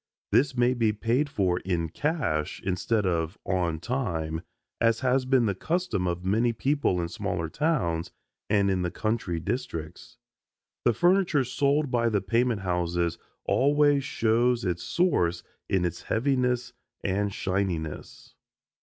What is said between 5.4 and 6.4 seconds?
the custom of